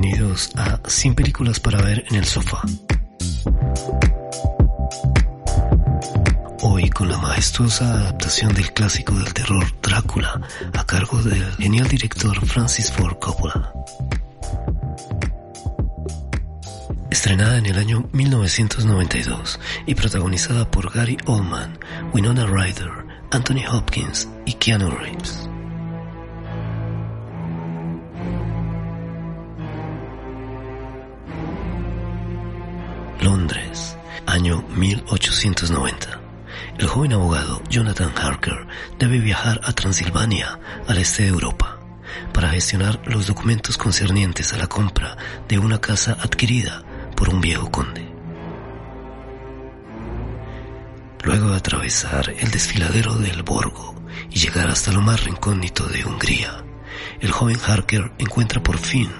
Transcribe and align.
bienvenidos 0.00 0.50
a 0.54 0.78
100 0.86 1.16
películas 1.16 1.58
para 1.58 1.82
ver 1.82 2.04
en 2.08 2.16
el 2.16 2.24
sofá. 2.24 2.62
Hoy 6.62 6.88
con 6.90 7.08
la 7.08 7.18
majestuosa 7.18 7.94
adaptación 7.94 8.54
del 8.54 8.72
clásico 8.72 9.12
del 9.14 9.34
terror 9.34 9.64
Drácula 9.82 10.40
a 10.74 10.86
cargo 10.86 11.20
del 11.20 11.44
genial 11.56 11.88
director 11.88 12.46
Francis 12.46 12.92
Ford 12.92 13.18
Coppola. 13.18 13.72
Estrenada 17.10 17.58
en 17.58 17.66
el 17.66 17.78
año 17.78 18.08
1992 18.12 19.58
y 19.86 19.96
protagonizada 19.96 20.70
por 20.70 20.92
Gary 20.92 21.16
Oldman, 21.26 21.76
Winona 22.12 22.46
Ryder, 22.46 22.90
Anthony 23.32 23.66
Hopkins 23.68 24.28
y 24.46 24.52
Keanu 24.52 24.90
Reeves. 24.90 25.48
Año 34.38 34.64
1890. 34.76 36.20
El 36.78 36.86
joven 36.86 37.12
abogado 37.12 37.60
Jonathan 37.68 38.12
Harker 38.16 38.68
debe 38.96 39.18
viajar 39.18 39.60
a 39.64 39.72
Transilvania, 39.72 40.60
al 40.86 40.98
este 40.98 41.24
de 41.24 41.30
Europa, 41.30 41.80
para 42.32 42.50
gestionar 42.50 43.00
los 43.04 43.26
documentos 43.26 43.76
concernientes 43.76 44.52
a 44.52 44.58
la 44.58 44.68
compra 44.68 45.16
de 45.48 45.58
una 45.58 45.80
casa 45.80 46.16
adquirida 46.20 46.84
por 47.16 47.30
un 47.30 47.40
viejo 47.40 47.68
conde. 47.72 48.06
Luego 51.24 51.50
de 51.50 51.56
atravesar 51.56 52.32
el 52.38 52.52
desfiladero 52.52 53.14
del 53.16 53.42
Borgo 53.42 53.96
y 54.30 54.38
llegar 54.38 54.70
hasta 54.70 54.92
lo 54.92 55.00
más 55.00 55.24
recóndito 55.24 55.84
de 55.86 56.04
Hungría, 56.04 56.62
el 57.18 57.32
joven 57.32 57.58
Harker 57.66 58.12
encuentra 58.18 58.62
por 58.62 58.78
fin 58.78 59.10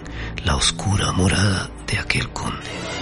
la 0.44 0.54
oscura 0.54 1.10
morada 1.10 1.70
de 1.88 1.98
aquel 1.98 2.28
conde. 2.28 2.97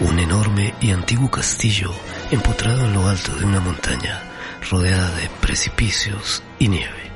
Un 0.00 0.18
enorme 0.18 0.74
y 0.80 0.90
antiguo 0.90 1.30
castillo 1.30 1.92
empotrado 2.32 2.84
en 2.84 2.94
lo 2.94 3.06
alto 3.06 3.32
de 3.36 3.44
una 3.44 3.60
montaña, 3.60 4.22
rodeada 4.68 5.14
de 5.14 5.28
precipicios 5.40 6.42
y 6.58 6.66
nieve. 6.66 7.12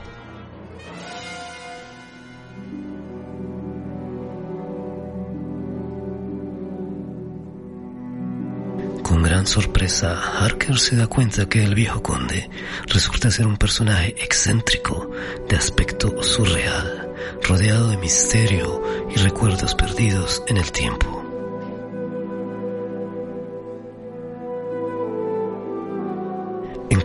Con 9.03 9.23
gran 9.25 9.47
sorpresa, 9.47 10.39
Harker 10.39 10.79
se 10.79 10.95
da 10.95 11.09
cuenta 11.09 11.49
que 11.49 11.65
el 11.65 11.75
viejo 11.75 12.01
conde 12.01 12.49
resulta 12.87 13.33
ser 13.33 13.49
un 13.49 13.57
personaje 13.57 14.15
excéntrico, 14.23 15.11
de 15.49 15.57
aspecto 15.57 16.23
surreal, 16.23 17.13
rodeado 17.43 17.89
de 17.89 17.97
misterio 17.97 18.81
y 19.11 19.19
recuerdos 19.19 19.75
perdidos 19.75 20.45
en 20.47 20.59
el 20.59 20.71
tiempo. 20.71 21.28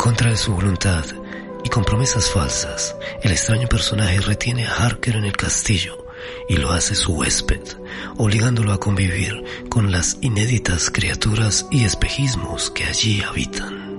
Contra 0.04 0.32
de 0.32 0.36
su 0.36 0.54
voluntad 0.54 1.06
y 1.64 1.70
con 1.70 1.86
promesas 1.86 2.30
falsas, 2.30 2.94
el 3.22 3.32
extraño 3.32 3.70
personaje 3.70 4.20
retiene 4.20 4.68
a 4.68 4.74
Harker 4.74 5.16
en 5.16 5.24
el 5.24 5.38
castillo 5.38 6.06
y 6.50 6.58
lo 6.58 6.74
hace 6.74 6.94
su 6.94 7.14
huésped, 7.14 7.62
obligándolo 8.18 8.74
a 8.74 8.82
convivir 8.82 9.42
con 9.70 9.94
las 9.94 10.18
inéditas 10.20 10.92
criaturas 10.92 11.68
y 11.72 11.86
espejismos 11.86 12.70
que 12.72 12.84
allí 12.84 13.22
habitan. 13.22 13.94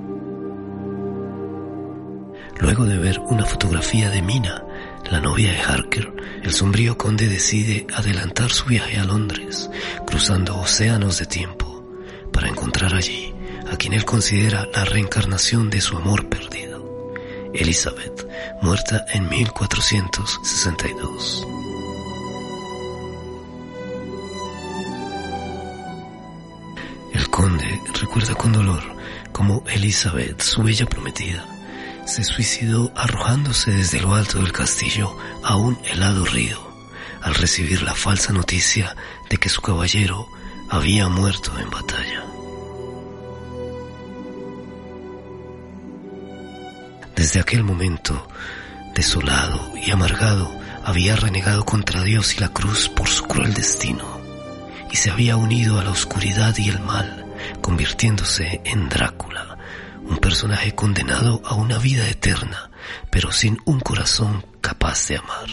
Luego 2.60 2.84
de 2.84 2.98
ver 2.98 3.19
una 3.20 3.47
fotografía 3.47 4.10
de 4.10 4.20
Mina, 4.20 4.62
la 5.10 5.22
novia 5.22 5.52
de 5.52 5.58
Harker, 5.58 6.12
el 6.42 6.52
sombrío 6.52 6.98
conde 6.98 7.30
decide 7.30 7.86
adelantar 7.94 8.50
su 8.50 8.66
viaje 8.66 8.98
a 8.98 9.04
Londres, 9.04 9.70
cruzando 10.06 10.54
océanos 10.59 11.19
de 11.19 11.25
tiempo, 11.25 11.82
para 12.31 12.50
encontrar 12.50 12.94
allí 12.94 13.34
a 13.70 13.76
quien 13.76 13.92
él 13.92 14.04
considera 14.04 14.66
la 14.72 14.84
reencarnación 14.84 15.70
de 15.70 15.80
su 15.80 15.97
amor 15.97 16.28
perdido, 16.28 17.12
Elizabeth, 17.54 18.26
muerta 18.62 19.04
en 19.12 19.28
1462. 19.28 21.47
El 27.12 27.30
conde 27.30 27.80
recuerda 28.00 28.34
con 28.34 28.52
dolor 28.52 28.82
cómo 29.32 29.64
Elizabeth, 29.69 30.41
su 30.41 30.62
bella 30.62 30.86
prometida, 30.86 31.44
se 32.06 32.22
suicidó 32.22 32.92
arrojándose 32.94 33.70
desde 33.70 34.00
lo 34.00 34.14
alto 34.14 34.38
del 34.38 34.52
castillo 34.52 35.16
a 35.42 35.56
un 35.56 35.78
helado 35.84 36.25
río, 36.25 36.58
al 37.22 37.34
recibir 37.34 37.82
la 37.82 37.94
falsa 37.94 38.32
noticia 38.32 38.94
de 39.31 39.38
que 39.38 39.48
su 39.48 39.62
caballero 39.62 40.28
había 40.69 41.08
muerto 41.08 41.58
en 41.58 41.70
batalla. 41.70 42.13
Desde 47.16 47.38
aquel 47.38 47.62
momento, 47.62 48.26
desolado 48.92 49.72
y 49.76 49.92
amargado, 49.92 50.52
había 50.84 51.14
renegado 51.14 51.64
contra 51.64 52.02
Dios 52.02 52.34
y 52.36 52.41
la 52.41 52.48
cruz 52.48 52.88
por 52.88 53.08
su 53.08 53.25
cruel 53.25 53.54
destino, 53.54 54.20
y 54.91 54.97
se 54.97 55.10
había 55.10 55.36
unido 55.36 55.78
a 55.78 55.84
la 55.84 55.91
oscuridad 55.91 56.56
y 56.58 56.69
el 56.69 56.80
mal, 56.80 57.25
convirtiéndose 57.60 58.60
en 58.64 58.88
Drácula, 58.88 59.58
un 60.02 60.19
personaje 60.19 60.75
condenado 60.75 61.41
a 61.44 61.54
una 61.54 61.78
vida 61.78 62.08
eterna, 62.08 62.70
pero 63.10 63.31
sin 63.31 63.60
un 63.64 63.78
corazón 63.78 64.44
capaz 64.60 65.06
de 65.06 65.16
amar. 65.19 65.48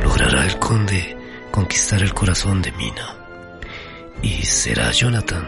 ¿Logrará 0.00 0.46
el 0.46 0.58
conde 0.60 1.21
el 2.00 2.14
corazón 2.14 2.62
de 2.62 2.72
Mina? 2.72 3.16
¿Y 4.22 4.42
será 4.44 4.90
Jonathan 4.92 5.46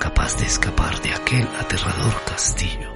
capaz 0.00 0.36
de 0.38 0.46
escapar 0.46 1.00
de 1.02 1.12
aquel 1.12 1.46
aterrador 1.60 2.20
castillo? 2.24 2.94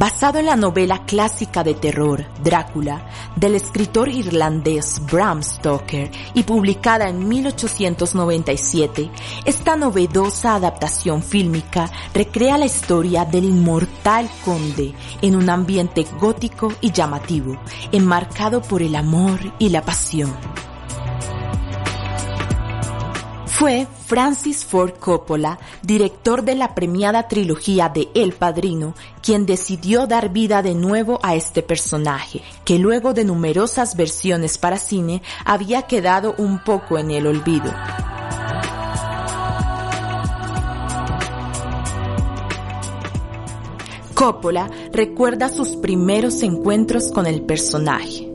basado 0.00 0.38
en 0.38 0.46
la 0.46 0.56
novela 0.56 1.04
clásica 1.04 1.62
de 1.62 1.74
terror 1.74 2.24
Drácula 2.42 3.02
del 3.40 3.54
escritor 3.54 4.08
irlandés 4.10 5.00
Bram 5.10 5.42
Stoker 5.42 6.10
y 6.34 6.42
publicada 6.42 7.08
en 7.08 7.26
1897, 7.26 9.10
esta 9.46 9.76
novedosa 9.76 10.54
adaptación 10.54 11.22
fílmica 11.22 11.90
recrea 12.12 12.58
la 12.58 12.66
historia 12.66 13.24
del 13.24 13.44
inmortal 13.44 14.28
conde 14.44 14.94
en 15.22 15.36
un 15.36 15.48
ambiente 15.48 16.06
gótico 16.20 16.72
y 16.82 16.92
llamativo, 16.92 17.58
enmarcado 17.90 18.60
por 18.60 18.82
el 18.82 18.94
amor 18.94 19.40
y 19.58 19.70
la 19.70 19.82
pasión. 19.82 20.49
Fue 23.60 23.86
Francis 24.06 24.64
Ford 24.64 24.92
Coppola, 24.98 25.58
director 25.82 26.42
de 26.44 26.54
la 26.54 26.74
premiada 26.74 27.28
trilogía 27.28 27.90
de 27.90 28.08
El 28.14 28.32
Padrino, 28.32 28.94
quien 29.22 29.44
decidió 29.44 30.06
dar 30.06 30.30
vida 30.30 30.62
de 30.62 30.74
nuevo 30.74 31.20
a 31.22 31.34
este 31.34 31.62
personaje, 31.62 32.40
que 32.64 32.78
luego 32.78 33.12
de 33.12 33.26
numerosas 33.26 33.96
versiones 33.96 34.56
para 34.56 34.78
cine 34.78 35.20
había 35.44 35.82
quedado 35.82 36.34
un 36.38 36.64
poco 36.64 36.96
en 36.96 37.10
el 37.10 37.26
olvido. 37.26 37.70
Coppola 44.14 44.70
recuerda 44.90 45.50
sus 45.50 45.76
primeros 45.76 46.42
encuentros 46.42 47.12
con 47.12 47.26
el 47.26 47.42
personaje. 47.42 48.26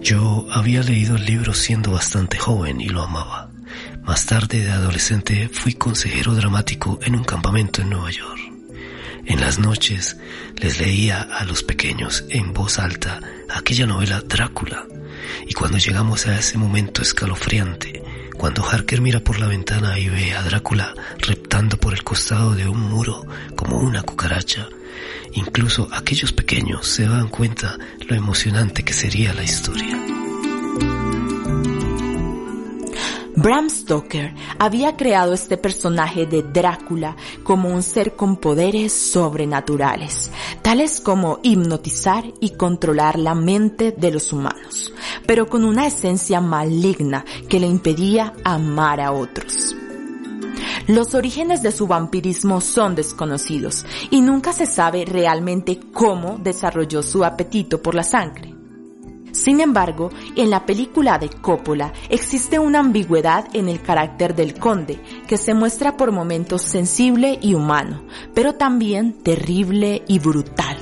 Yo 0.00 0.46
había 0.52 0.84
leído 0.84 1.16
el 1.16 1.24
libro 1.24 1.52
siendo 1.52 1.90
bastante 1.90 2.38
joven 2.38 2.80
y 2.80 2.90
lo 2.90 3.02
amaba. 3.02 3.55
Más 4.06 4.24
tarde 4.24 4.62
de 4.62 4.70
adolescente 4.70 5.50
fui 5.52 5.74
consejero 5.74 6.32
dramático 6.34 7.00
en 7.02 7.16
un 7.16 7.24
campamento 7.24 7.82
en 7.82 7.90
Nueva 7.90 8.08
York. 8.12 8.40
En 9.24 9.40
las 9.40 9.58
noches 9.58 10.16
les 10.54 10.78
leía 10.78 11.22
a 11.22 11.44
los 11.44 11.64
pequeños 11.64 12.24
en 12.28 12.52
voz 12.52 12.78
alta 12.78 13.20
aquella 13.50 13.84
novela 13.84 14.20
Drácula. 14.20 14.86
Y 15.48 15.54
cuando 15.54 15.78
llegamos 15.78 16.28
a 16.28 16.38
ese 16.38 16.56
momento 16.56 17.02
escalofriante, 17.02 18.00
cuando 18.36 18.64
Harker 18.64 19.00
mira 19.00 19.18
por 19.18 19.40
la 19.40 19.48
ventana 19.48 19.98
y 19.98 20.08
ve 20.08 20.34
a 20.34 20.42
Drácula 20.44 20.94
reptando 21.18 21.76
por 21.76 21.92
el 21.92 22.04
costado 22.04 22.54
de 22.54 22.68
un 22.68 22.78
muro 22.78 23.26
como 23.56 23.80
una 23.80 24.04
cucaracha, 24.04 24.68
incluso 25.32 25.88
aquellos 25.90 26.32
pequeños 26.32 26.86
se 26.86 27.08
dan 27.08 27.26
cuenta 27.26 27.76
lo 28.08 28.14
emocionante 28.14 28.84
que 28.84 28.92
sería 28.92 29.34
la 29.34 29.42
historia. 29.42 29.98
Bram 33.36 33.68
Stoker 33.68 34.34
había 34.58 34.96
creado 34.96 35.34
este 35.34 35.58
personaje 35.58 36.24
de 36.24 36.42
Drácula 36.42 37.16
como 37.42 37.68
un 37.68 37.82
ser 37.82 38.16
con 38.16 38.38
poderes 38.38 38.94
sobrenaturales, 38.94 40.30
tales 40.62 41.02
como 41.02 41.40
hipnotizar 41.42 42.24
y 42.40 42.56
controlar 42.56 43.18
la 43.18 43.34
mente 43.34 43.92
de 43.92 44.10
los 44.10 44.32
humanos, 44.32 44.94
pero 45.26 45.48
con 45.48 45.64
una 45.66 45.86
esencia 45.86 46.40
maligna 46.40 47.26
que 47.46 47.60
le 47.60 47.66
impedía 47.66 48.32
amar 48.42 49.02
a 49.02 49.12
otros. 49.12 49.76
Los 50.86 51.14
orígenes 51.14 51.62
de 51.62 51.72
su 51.72 51.86
vampirismo 51.86 52.62
son 52.62 52.94
desconocidos 52.94 53.84
y 54.10 54.22
nunca 54.22 54.54
se 54.54 54.64
sabe 54.64 55.04
realmente 55.04 55.78
cómo 55.92 56.38
desarrolló 56.38 57.02
su 57.02 57.22
apetito 57.22 57.82
por 57.82 57.94
la 57.94 58.02
sangre. 58.02 58.55
Sin 59.36 59.60
embargo, 59.60 60.10
en 60.34 60.48
la 60.48 60.64
película 60.64 61.18
de 61.18 61.28
Coppola 61.28 61.92
existe 62.08 62.58
una 62.58 62.78
ambigüedad 62.78 63.44
en 63.52 63.68
el 63.68 63.82
carácter 63.82 64.34
del 64.34 64.54
conde, 64.54 64.98
que 65.28 65.36
se 65.36 65.52
muestra 65.52 65.96
por 65.98 66.10
momentos 66.10 66.62
sensible 66.62 67.38
y 67.42 67.52
humano, 67.52 68.02
pero 68.34 68.54
también 68.54 69.12
terrible 69.22 70.02
y 70.08 70.18
brutal. 70.18 70.78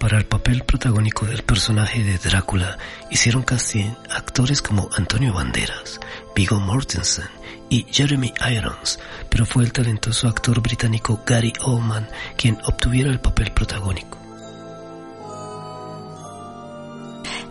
Para 0.00 0.16
el 0.16 0.24
papel 0.24 0.62
protagónico 0.64 1.26
del 1.26 1.42
personaje 1.42 2.02
de 2.02 2.16
Drácula 2.16 2.78
hicieron 3.10 3.42
casting 3.42 3.90
actores 4.08 4.62
como 4.62 4.88
Antonio 4.96 5.34
Banderas, 5.34 6.00
Viggo 6.34 6.58
Mortensen 6.58 7.26
y 7.68 7.86
Jeremy 7.90 8.32
Irons, 8.50 8.98
pero 9.28 9.44
fue 9.44 9.64
el 9.64 9.72
talentoso 9.72 10.28
actor 10.28 10.60
británico 10.60 11.22
Gary 11.26 11.52
Oldman 11.60 12.08
quien 12.36 12.58
obtuviera 12.64 13.10
el 13.10 13.20
papel 13.20 13.52
protagónico. 13.52 14.27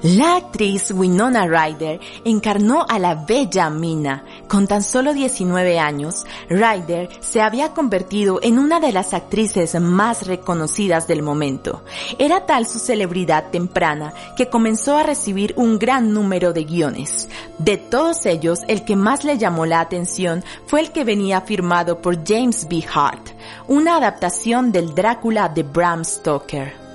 La 0.04 0.36
actriz 0.36 0.92
Winona 0.92 1.48
Ryder 1.48 2.00
encarnó 2.24 2.86
a 2.88 3.00
la 3.00 3.16
bella 3.16 3.72
Mina. 3.72 4.24
Con 4.48 4.68
tan 4.68 4.84
solo 4.84 5.12
19 5.12 5.80
años, 5.80 6.24
Ryder 6.50 7.10
se 7.20 7.42
había 7.42 7.74
convertido 7.74 8.40
en 8.44 8.60
una 8.60 8.80
de 8.80 8.92
las 8.92 9.16
actrices 9.16 9.74
más 9.82 10.28
reconocidas 10.28 11.08
del 11.08 11.24
momento. 11.24 11.84
Era 12.20 12.46
tal 12.46 12.68
su 12.68 12.78
celebridad 12.78 13.50
temprana 13.50 14.14
que 14.36 14.50
comenzó 14.50 14.98
a 14.98 15.04
recibir 15.04 15.56
un 15.58 15.80
gran 15.80 16.14
número 16.14 16.54
de 16.54 16.66
guiones. 16.66 17.28
De 17.58 17.78
todos 17.78 18.28
ellos, 18.28 18.60
el 18.68 18.86
que 18.86 18.96
más 18.96 19.24
le 19.24 19.40
llamó 19.40 19.66
la 19.66 19.80
atención 19.80 20.44
fue 20.68 20.82
el 20.82 20.92
que 20.92 21.06
venía 21.06 21.42
firmado 21.42 22.04
por 22.04 22.24
James 22.24 22.68
B. 22.70 22.86
Hart, 22.94 23.30
una 23.68 23.96
adaptación 23.96 24.72
del 24.72 24.94
Drácula 24.94 25.50
de 25.50 25.64
Bram 25.64 26.06
Stoker. 26.06 26.87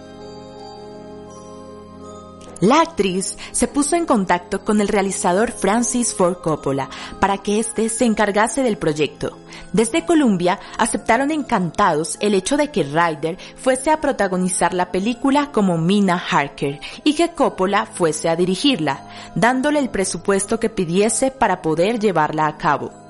La 2.62 2.80
actriz 2.80 3.36
se 3.50 3.66
puso 3.66 3.96
en 3.96 4.06
contacto 4.06 4.64
con 4.64 4.80
el 4.80 4.86
realizador 4.86 5.50
Francis 5.50 6.14
Ford 6.14 6.36
Coppola 6.36 6.88
para 7.18 7.38
que 7.38 7.58
éste 7.58 7.88
se 7.88 8.04
encargase 8.04 8.62
del 8.62 8.78
proyecto. 8.78 9.36
Desde 9.72 10.06
Columbia 10.06 10.60
aceptaron 10.78 11.32
encantados 11.32 12.16
el 12.20 12.34
hecho 12.34 12.56
de 12.56 12.70
que 12.70 12.84
Ryder 12.84 13.36
fuese 13.56 13.90
a 13.90 14.00
protagonizar 14.00 14.74
la 14.74 14.92
película 14.92 15.50
como 15.50 15.76
Mina 15.76 16.22
Harker 16.30 16.78
y 17.02 17.14
que 17.14 17.32
Coppola 17.32 17.84
fuese 17.84 18.28
a 18.28 18.36
dirigirla, 18.36 19.08
dándole 19.34 19.80
el 19.80 19.90
presupuesto 19.90 20.60
que 20.60 20.70
pidiese 20.70 21.32
para 21.32 21.62
poder 21.62 21.98
llevarla 21.98 22.46
a 22.46 22.58
cabo. 22.58 23.01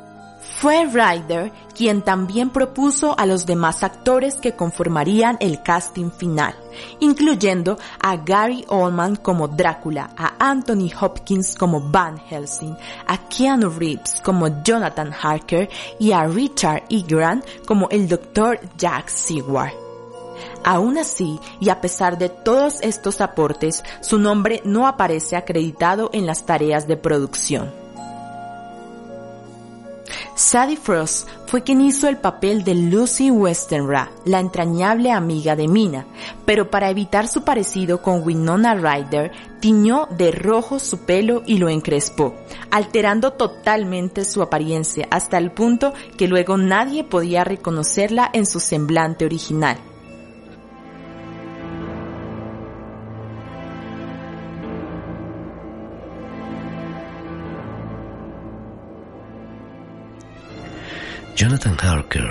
Fue 0.62 0.84
Ryder 0.84 1.50
quien 1.74 2.02
también 2.02 2.50
propuso 2.50 3.18
a 3.18 3.26
los 3.26 3.46
demás 3.46 3.82
actores 3.82 4.36
que 4.36 4.52
conformarían 4.52 5.36
el 5.40 5.60
casting 5.60 6.12
final, 6.12 6.54
incluyendo 7.00 7.80
a 8.00 8.14
Gary 8.18 8.64
Oldman 8.68 9.16
como 9.16 9.48
Drácula, 9.48 10.10
a 10.16 10.34
Anthony 10.38 10.88
Hopkins 11.00 11.56
como 11.56 11.80
Van 11.80 12.16
Helsing, 12.16 12.76
a 13.08 13.28
Keanu 13.28 13.70
Reeves 13.70 14.20
como 14.22 14.62
Jonathan 14.62 15.12
Harker 15.12 15.68
y 15.98 16.12
a 16.12 16.28
Richard 16.28 16.84
E. 16.88 17.02
Grant 17.08 17.44
como 17.66 17.88
el 17.90 18.06
Dr. 18.06 18.60
Jack 18.78 19.08
Seward. 19.08 19.72
Aún 20.62 20.96
así, 20.96 21.40
y 21.58 21.70
a 21.70 21.80
pesar 21.80 22.18
de 22.18 22.28
todos 22.28 22.80
estos 22.82 23.20
aportes, 23.20 23.82
su 24.00 24.16
nombre 24.16 24.62
no 24.64 24.86
aparece 24.86 25.34
acreditado 25.34 26.08
en 26.12 26.24
las 26.24 26.46
tareas 26.46 26.86
de 26.86 26.96
producción. 26.96 27.81
Sadie 30.34 30.76
Frost 30.76 31.28
fue 31.46 31.62
quien 31.62 31.82
hizo 31.82 32.08
el 32.08 32.16
papel 32.16 32.64
de 32.64 32.74
Lucy 32.74 33.30
Westenra, 33.30 34.10
la 34.24 34.40
entrañable 34.40 35.10
amiga 35.10 35.56
de 35.56 35.68
Mina, 35.68 36.06
pero 36.46 36.70
para 36.70 36.88
evitar 36.88 37.28
su 37.28 37.44
parecido 37.44 38.00
con 38.00 38.22
Winona 38.22 38.74
Ryder, 38.74 39.32
tiñó 39.60 40.08
de 40.10 40.32
rojo 40.32 40.78
su 40.78 41.04
pelo 41.04 41.42
y 41.46 41.58
lo 41.58 41.68
encrespó, 41.68 42.34
alterando 42.70 43.34
totalmente 43.34 44.24
su 44.24 44.40
apariencia 44.40 45.06
hasta 45.10 45.36
el 45.36 45.50
punto 45.50 45.92
que 46.16 46.28
luego 46.28 46.56
nadie 46.56 47.04
podía 47.04 47.44
reconocerla 47.44 48.30
en 48.32 48.46
su 48.46 48.58
semblante 48.58 49.26
original. 49.26 49.91
Jonathan 61.36 61.76
Harker 61.80 62.30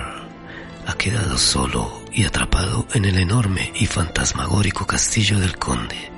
ha 0.86 0.94
quedado 0.94 1.38
solo 1.38 2.02
y 2.12 2.24
atrapado 2.26 2.86
en 2.94 3.06
el 3.06 3.18
enorme 3.18 3.72
y 3.76 3.88
fantasmagórico 3.88 4.86
castillo 4.86 5.40
del 5.40 5.58
conde, 5.58 6.12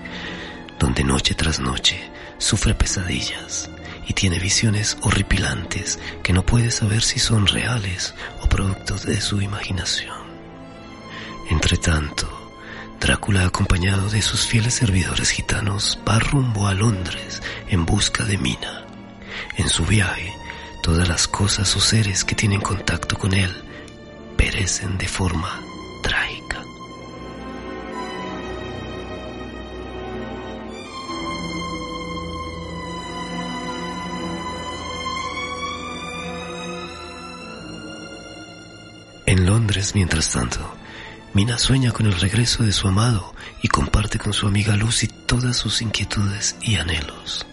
donde 0.79 1.03
noche 1.03 1.33
tras 1.33 1.59
noche 1.59 2.11
sufre 2.37 2.75
pesadillas 2.75 3.69
y 4.07 4.13
tiene 4.13 4.37
visiones 4.37 4.97
horripilantes 5.01 5.97
que 6.23 6.33
no 6.33 6.45
puede 6.45 6.71
saber 6.71 7.01
si 7.01 7.19
son 7.19 7.47
reales 7.47 8.13
o 8.41 8.49
productos 8.49 9.03
de 9.05 9.21
su 9.21 9.41
imaginación. 9.41 10.17
Entre 11.49 11.77
tanto, 11.77 12.43
Drácula, 12.99 13.45
acompañado 13.45 14.09
de 14.09 14.21
sus 14.21 14.45
fieles 14.45 14.75
servidores 14.75 15.29
gitanos, 15.29 15.99
va 16.07 16.19
rumbo 16.19 16.67
a 16.67 16.73
Londres 16.73 17.41
en 17.67 17.85
busca 17.85 18.23
de 18.23 18.37
Mina. 18.37 18.85
En 19.57 19.67
su 19.67 19.85
viaje, 19.85 20.33
Todas 20.83 21.07
las 21.07 21.27
cosas 21.27 21.75
o 21.77 21.79
seres 21.79 22.25
que 22.25 22.35
tienen 22.35 22.59
contacto 22.59 23.17
con 23.17 23.33
él 23.33 23.49
perecen 24.35 24.97
de 24.97 25.07
forma 25.07 25.61
trágica. 26.03 26.61
En 39.25 39.45
Londres, 39.45 39.95
mientras 39.95 40.29
tanto, 40.31 40.59
Mina 41.33 41.57
sueña 41.57 41.91
con 41.91 42.05
el 42.05 42.19
regreso 42.19 42.61
de 42.61 42.71
su 42.71 42.87
amado 42.87 43.33
y 43.63 43.67
comparte 43.67 44.19
con 44.19 44.33
su 44.33 44.45
amiga 44.45 44.75
Lucy 44.75 45.07
todas 45.07 45.57
sus 45.57 45.81
inquietudes 45.81 46.55
y 46.61 46.75
anhelos. 46.75 47.47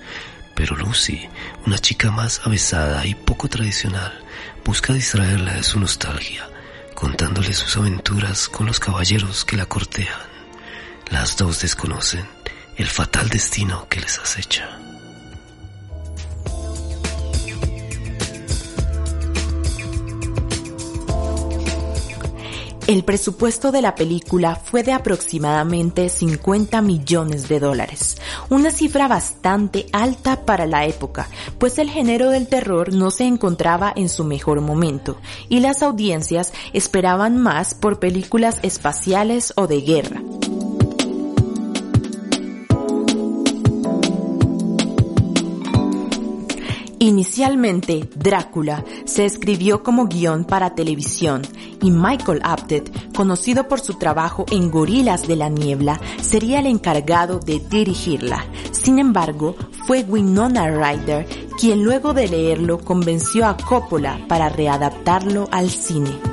Pero 0.60 0.76
Lucy, 0.76 1.26
una 1.64 1.78
chica 1.78 2.10
más 2.10 2.42
avesada 2.44 3.06
y 3.06 3.14
poco 3.14 3.48
tradicional, 3.48 4.12
busca 4.62 4.92
distraerla 4.92 5.54
de 5.54 5.62
su 5.62 5.80
nostalgia, 5.80 6.50
contándole 6.94 7.54
sus 7.54 7.78
aventuras 7.78 8.46
con 8.50 8.66
los 8.66 8.78
caballeros 8.78 9.46
que 9.46 9.56
la 9.56 9.64
cortejan. 9.64 10.28
Las 11.08 11.38
dos 11.38 11.62
desconocen 11.62 12.28
el 12.76 12.88
fatal 12.88 13.30
destino 13.30 13.88
que 13.88 14.00
les 14.00 14.18
acecha. 14.18 14.89
El 22.90 23.04
presupuesto 23.04 23.70
de 23.70 23.82
la 23.82 23.94
película 23.94 24.56
fue 24.56 24.82
de 24.82 24.90
aproximadamente 24.90 26.08
50 26.08 26.82
millones 26.82 27.48
de 27.48 27.60
dólares, 27.60 28.16
una 28.48 28.72
cifra 28.72 29.06
bastante 29.06 29.86
alta 29.92 30.44
para 30.44 30.66
la 30.66 30.86
época, 30.86 31.28
pues 31.58 31.78
el 31.78 31.88
género 31.88 32.30
del 32.30 32.48
terror 32.48 32.92
no 32.92 33.12
se 33.12 33.26
encontraba 33.26 33.92
en 33.94 34.08
su 34.08 34.24
mejor 34.24 34.60
momento 34.60 35.18
y 35.48 35.60
las 35.60 35.84
audiencias 35.84 36.52
esperaban 36.72 37.38
más 37.38 37.74
por 37.74 38.00
películas 38.00 38.58
espaciales 38.64 39.52
o 39.54 39.68
de 39.68 39.82
guerra. 39.82 40.20
Inicialmente, 47.02 48.10
Drácula 48.14 48.84
se 49.06 49.24
escribió 49.24 49.82
como 49.82 50.06
guion 50.06 50.44
para 50.44 50.74
televisión 50.74 51.40
y 51.80 51.90
Michael 51.90 52.40
Apted, 52.44 52.90
conocido 53.16 53.68
por 53.68 53.80
su 53.80 53.94
trabajo 53.94 54.44
en 54.50 54.70
Gorilas 54.70 55.26
de 55.26 55.36
la 55.36 55.48
Niebla, 55.48 55.98
sería 56.20 56.58
el 56.58 56.66
encargado 56.66 57.38
de 57.38 57.58
dirigirla. 57.58 58.44
Sin 58.72 58.98
embargo, 58.98 59.56
fue 59.86 60.04
Winona 60.04 60.68
Ryder 60.68 61.26
quien 61.58 61.84
luego 61.84 62.12
de 62.12 62.28
leerlo 62.28 62.78
convenció 62.78 63.46
a 63.46 63.56
Coppola 63.56 64.18
para 64.28 64.50
readaptarlo 64.50 65.48
al 65.50 65.70
cine. 65.70 66.29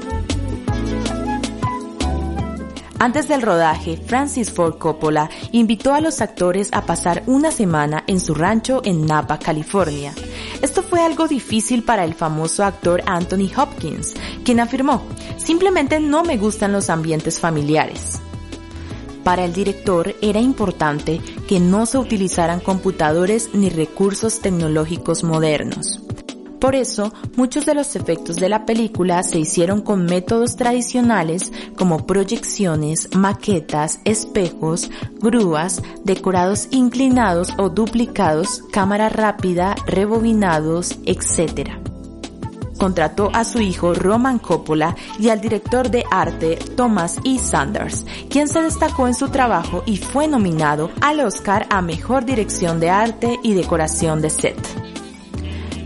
Antes 2.99 3.27
del 3.27 3.43
rodaje, 3.43 3.95
Francis 3.95 4.51
Ford 4.51 4.79
Coppola 4.79 5.29
invitó 5.51 5.93
a 5.93 6.01
los 6.01 6.19
actores 6.19 6.69
a 6.71 6.87
pasar 6.87 7.21
una 7.27 7.51
semana 7.51 8.03
en 8.07 8.19
su 8.19 8.33
rancho 8.33 8.81
en 8.83 9.05
Napa, 9.05 9.37
California. 9.37 10.15
Esto 10.63 10.81
fue 10.81 11.01
algo 11.01 11.27
difícil 11.27 11.83
para 11.83 12.03
el 12.03 12.15
famoso 12.15 12.63
actor 12.63 13.03
Anthony 13.05 13.51
Hopkins, 13.55 14.15
quien 14.43 14.59
afirmó, 14.59 15.03
simplemente 15.37 15.99
no 15.99 16.23
me 16.23 16.37
gustan 16.37 16.71
los 16.71 16.89
ambientes 16.89 17.39
familiares. 17.39 18.19
Para 19.23 19.45
el 19.45 19.53
director 19.53 20.15
era 20.21 20.39
importante 20.39 21.21
que 21.47 21.59
no 21.59 21.85
se 21.85 21.99
utilizaran 21.99 22.61
computadores 22.61 23.49
ni 23.53 23.69
recursos 23.69 24.39
tecnológicos 24.39 25.23
modernos. 25.23 26.06
Por 26.59 26.73
eso, 26.73 27.13
muchos 27.35 27.65
de 27.67 27.75
los 27.75 27.95
efectos 27.95 28.37
de 28.37 28.49
la 28.49 28.65
película 28.65 29.21
se 29.21 29.37
hicieron 29.37 29.81
con 29.81 30.05
métodos 30.05 30.55
tradicionales 30.55 31.51
como 31.77 32.07
proyecciones, 32.07 33.15
maquetas, 33.15 33.99
espejos, 34.05 34.89
grúas, 35.19 35.83
decorados 36.03 36.67
inclinados 36.71 37.53
o 37.57 37.69
duplicados, 37.69 38.63
cámara 38.71 39.09
rápida, 39.09 39.75
rebobinados, 39.85 40.97
etc. 41.05 41.69
Contrató 42.79 43.29
a 43.33 43.43
su 43.43 43.59
hijo 43.59 43.93
Roman 43.93 44.39
Coppola 44.39 44.95
y 45.19 45.29
al 45.29 45.41
director 45.41 45.91
de 45.91 46.05
arte 46.09 46.57
Thomas 46.75 47.19
E. 47.23 47.37
Sanders, 47.37 48.05
quien 48.29 48.47
se 48.47 48.61
destacó 48.61 49.07
en 49.07 49.13
su 49.13 49.29
trabajo 49.29 49.83
y 49.85 49.97
fue 49.97 50.27
nominado 50.27 50.89
al 51.01 51.19
Oscar 51.19 51.67
a 51.69 51.83
Mejor 51.83 52.25
Dirección 52.25 52.79
de 52.79 52.89
Arte 52.89 53.39
y 53.43 53.53
Decoración 53.53 54.21
de 54.21 54.29
Set. 54.31 54.86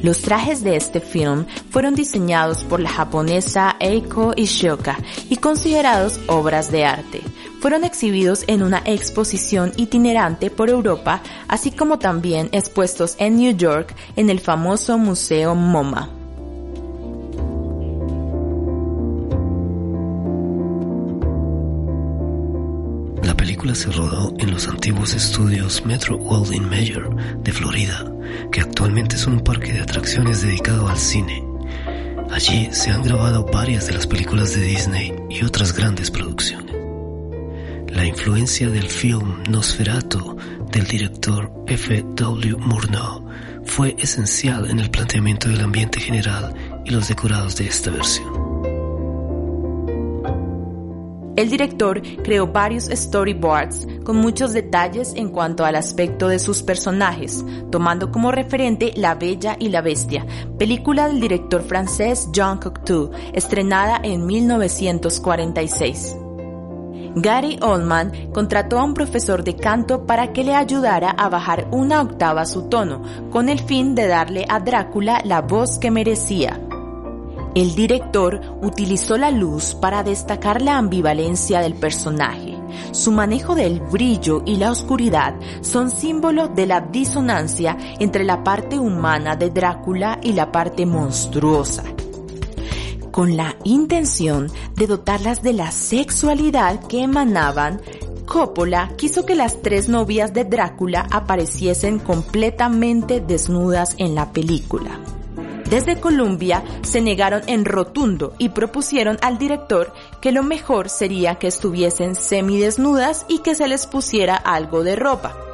Los 0.02 0.22
trajes 0.22 0.64
de 0.64 0.76
este 0.76 1.00
film 1.00 1.46
fueron 1.70 1.94
diseñados 1.96 2.64
por 2.64 2.80
la 2.80 2.90
japonesa 2.90 3.76
Eiko 3.80 4.34
Ishioka 4.36 4.98
y 5.30 5.38
considerados 5.38 6.20
obras 6.28 6.72
de 6.72 6.86
arte. 6.86 7.22
Fueron 7.60 7.84
exhibidos 7.84 8.44
en 8.48 8.64
una 8.64 8.82
exposición 8.86 9.72
itinerante 9.78 10.50
por 10.50 10.70
Europa, 10.70 11.22
así 11.48 11.70
como 11.72 12.00
también 12.00 12.50
expuestos 12.52 13.16
en 13.20 13.38
New 13.38 13.56
York 13.56 13.94
en 14.16 14.32
el 14.32 14.40
famoso 14.40 14.98
Museo 14.98 15.54
MoMA. 15.54 16.21
Se 23.76 23.92
rodó 23.92 24.34
en 24.40 24.52
los 24.52 24.68
antiguos 24.68 25.14
estudios 25.14 25.86
Metro 25.86 26.18
Goldwyn 26.18 26.70
Mayer 26.70 27.04
de 27.44 27.52
Florida, 27.52 28.06
que 28.52 28.62
actualmente 28.62 29.18
son 29.18 29.34
un 29.34 29.40
parque 29.42 29.74
de 29.74 29.82
atracciones 29.82 30.42
dedicado 30.42 30.88
al 30.88 30.98
cine. 30.98 31.44
Allí 32.32 32.70
se 32.72 32.92
han 32.92 33.04
grabado 33.04 33.46
varias 33.46 33.88
de 33.88 33.94
las 33.94 34.08
películas 34.08 34.54
de 34.54 34.62
Disney 34.62 35.14
y 35.30 35.44
otras 35.44 35.74
grandes 35.74 36.12
producciones. 36.12 36.76
La 37.94 38.06
influencia 38.06 38.70
del 38.70 38.88
film 38.88 39.44
Nosferatu 39.50 40.38
del 40.72 40.86
director 40.86 41.52
F. 41.68 42.04
W. 42.16 42.58
Murnau 42.58 43.26
fue 43.66 43.96
esencial 44.00 44.70
en 44.70 44.80
el 44.80 44.90
planteamiento 44.90 45.50
del 45.50 45.62
ambiente 45.62 46.00
general 46.00 46.54
y 46.86 46.92
los 46.92 47.08
decorados 47.08 47.58
de 47.58 47.68
esta 47.68 47.92
versión. 47.92 48.51
El 51.36 51.50
director 51.50 52.02
creó 52.24 52.48
varios 52.48 52.86
storyboards 52.86 53.88
con 54.04 54.18
muchos 54.18 54.52
detalles 54.52 55.14
en 55.16 55.30
cuanto 55.30 55.64
al 55.64 55.76
aspecto 55.76 56.28
de 56.28 56.40
sus 56.40 56.62
personajes, 56.62 57.44
tomando 57.72 58.12
como 58.12 58.32
referente 58.32 58.92
La 58.96 59.16
Bella 59.16 59.56
y 59.58 59.70
la 59.70 59.82
Bestia, 59.82 60.26
película 60.58 61.08
del 61.08 61.22
director 61.22 61.64
francés 61.64 62.28
Jean 62.34 62.58
Cocteau, 62.60 63.12
estrenada 63.34 64.02
en 64.04 64.26
1946. 64.26 66.18
Gary 67.16 67.60
Oldman 67.62 68.32
contrató 68.34 68.80
a 68.80 68.84
un 68.84 68.94
profesor 68.94 69.44
de 69.44 69.56
canto 69.56 70.06
para 70.06 70.32
que 70.34 70.44
le 70.44 70.56
ayudara 70.56 71.12
a 71.12 71.30
bajar 71.30 71.68
una 71.72 72.02
octava 72.02 72.46
su 72.46 72.70
tono, 72.70 73.02
con 73.30 73.50
el 73.50 73.60
fin 73.60 73.96
de 73.96 74.08
darle 74.08 74.46
a 74.48 74.60
Drácula 74.60 75.22
la 75.26 75.42
voz 75.42 75.78
que 75.78 75.92
merecía. 75.92 76.60
El 77.54 77.76
director 77.76 78.40
utilizó 78.62 79.18
la 79.18 79.30
luz 79.30 79.76
para 79.76 80.04
destacar 80.04 80.62
la 80.62 80.78
ambivalencia 80.78 81.60
del 81.60 81.74
personaje. 81.74 82.58
Su 82.92 83.12
manejo 83.12 83.56
del 83.56 83.82
brillo 83.82 84.42
y 84.46 84.56
la 84.56 84.72
oscuridad 84.72 85.36
son 85.60 85.90
símbolo 85.90 86.48
de 86.48 86.66
la 86.66 86.80
disonancia 86.80 87.78
entre 88.00 88.24
la 88.24 88.42
parte 88.44 88.80
humana 88.80 89.36
de 89.36 89.50
Drácula 89.50 90.18
y 90.22 90.32
la 90.32 90.50
parte 90.50 90.86
monstruosa. 90.86 91.84
Con 93.12 93.36
la 93.36 93.58
intención 93.66 94.50
de 94.76 94.88
dotarlas 94.88 95.44
de 95.44 95.52
la 95.52 95.72
sexualidad 95.72 96.80
que 96.88 97.04
emanaban, 97.04 97.82
Coppola 98.26 98.94
quiso 98.96 99.26
que 99.26 99.36
las 99.36 99.62
tres 99.62 99.90
novias 99.90 100.34
de 100.34 100.46
Drácula 100.46 101.06
apareciesen 101.12 102.00
completamente 102.00 103.20
desnudas 103.20 103.96
en 103.98 104.16
la 104.16 104.32
película. 104.32 105.02
Desde 105.72 106.02
Columbia 106.02 106.66
se 106.82 107.00
negaron 107.00 107.44
en 107.48 107.64
rotundo 107.64 108.34
y 108.38 108.50
propusieron 108.50 109.18
al 109.22 109.38
director 109.38 109.94
que 110.20 110.34
lo 110.34 110.44
mejor 110.44 110.90
sería 110.90 111.36
que 111.36 111.48
estuviesen 111.48 112.16
semidesnudas 112.16 113.26
y 113.30 113.40
que 113.40 113.56
se 113.56 113.70
les 113.70 113.88
pusiera 113.88 114.36
algo 114.36 114.84
de 114.84 114.98
ropa. 114.98 115.51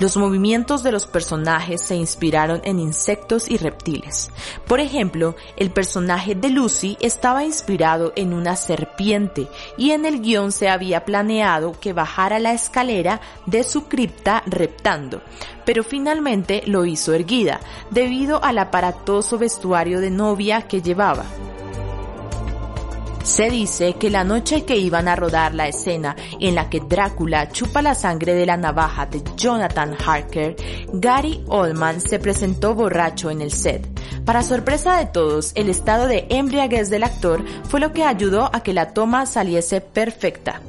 Los 0.00 0.16
movimientos 0.16 0.82
de 0.82 0.92
los 0.92 1.06
personajes 1.06 1.82
se 1.82 1.94
inspiraron 1.94 2.62
en 2.64 2.80
insectos 2.80 3.50
y 3.50 3.58
reptiles. 3.58 4.30
Por 4.66 4.80
ejemplo, 4.80 5.36
el 5.58 5.70
personaje 5.72 6.34
de 6.34 6.48
Lucy 6.48 6.96
estaba 7.00 7.44
inspirado 7.44 8.14
en 8.16 8.32
una 8.32 8.56
serpiente 8.56 9.46
y 9.76 9.90
en 9.90 10.06
el 10.06 10.22
guion 10.22 10.52
se 10.52 10.70
había 10.70 11.04
planeado 11.04 11.78
que 11.78 11.92
bajara 11.92 12.38
la 12.38 12.54
escalera 12.54 13.20
de 13.44 13.62
su 13.62 13.88
cripta 13.88 14.42
reptando, 14.46 15.20
pero 15.66 15.84
finalmente 15.84 16.62
lo 16.64 16.86
hizo 16.86 17.12
erguida, 17.12 17.60
debido 17.90 18.42
al 18.42 18.56
aparatoso 18.56 19.36
vestuario 19.36 20.00
de 20.00 20.10
novia 20.10 20.62
que 20.62 20.80
llevaba. 20.80 21.26
Se 23.30 23.48
dice 23.48 23.94
que 23.94 24.10
la 24.10 24.24
noche 24.24 24.64
que 24.64 24.76
iban 24.76 25.06
a 25.06 25.14
rodar 25.14 25.54
la 25.54 25.68
escena 25.68 26.16
en 26.40 26.56
la 26.56 26.68
que 26.68 26.80
Drácula 26.80 27.48
chupa 27.52 27.80
la 27.80 27.94
sangre 27.94 28.34
de 28.34 28.44
la 28.44 28.56
navaja 28.56 29.06
de 29.06 29.22
Jonathan 29.36 29.96
Harker, 30.04 30.56
Gary 30.92 31.44
Oldman 31.46 32.00
se 32.00 32.18
presentó 32.18 32.74
borracho 32.74 33.30
en 33.30 33.40
el 33.40 33.52
set. 33.52 33.86
Para 34.24 34.42
sorpresa 34.42 34.98
de 34.98 35.06
todos, 35.06 35.52
el 35.54 35.68
estado 35.68 36.08
de 36.08 36.26
embriaguez 36.28 36.90
del 36.90 37.04
actor 37.04 37.44
fue 37.68 37.78
lo 37.78 37.92
que 37.92 38.04
ayudó 38.04 38.50
a 38.52 38.64
que 38.64 38.72
la 38.72 38.92
toma 38.94 39.24
saliese 39.26 39.80
perfecta. 39.80 40.60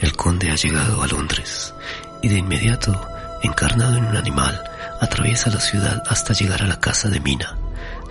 El 0.00 0.16
conde 0.16 0.50
ha 0.50 0.56
llegado 0.56 1.04
a 1.04 1.06
Londres 1.06 1.72
y 2.20 2.28
de 2.28 2.38
inmediato, 2.38 3.00
encarnado 3.44 3.96
en 3.96 4.06
un 4.06 4.16
animal, 4.16 4.60
atraviesa 5.00 5.50
la 5.50 5.60
ciudad 5.60 6.02
hasta 6.08 6.34
llegar 6.34 6.62
a 6.62 6.66
la 6.66 6.80
casa 6.80 7.08
de 7.08 7.20
Mina 7.20 7.61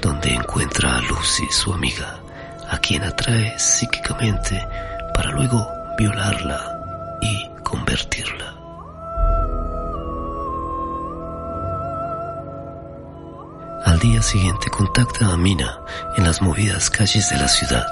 donde 0.02 0.34
encuentra 0.34 0.98
a 0.98 1.02
Lucy, 1.02 1.48
su 1.52 1.74
amiga, 1.74 2.20
a 2.70 2.78
quien 2.80 3.04
atrae 3.04 3.58
psíquicamente 3.60 4.68
para 5.14 5.32
luego 5.32 5.68
violarla 5.98 7.20
y 7.22 7.50
convertirla. 7.64 8.56
Al 13.86 14.00
día 14.00 14.22
siguiente 14.22 14.70
contacta 14.70 15.28
a 15.28 15.38
Mina 15.38 15.80
en 16.18 16.24
las 16.24 16.42
movidas 16.42 16.90
calles 16.90 17.30
de 17.30 17.38
la 17.38 17.48
ciudad. 17.48 17.88